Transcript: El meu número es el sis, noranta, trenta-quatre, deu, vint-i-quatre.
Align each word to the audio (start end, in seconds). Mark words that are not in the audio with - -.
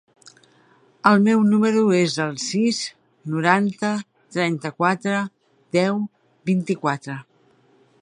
El 1.09 1.19
meu 1.27 1.43
número 1.49 1.83
es 1.97 2.15
el 2.25 2.33
sis, 2.45 2.81
noranta, 3.35 3.93
trenta-quatre, 4.39 5.23
deu, 5.79 6.05
vint-i-quatre. 6.53 7.25